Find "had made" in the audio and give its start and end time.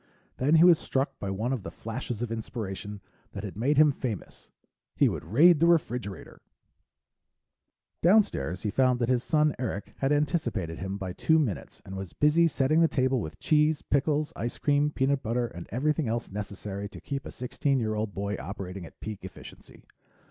3.43-3.77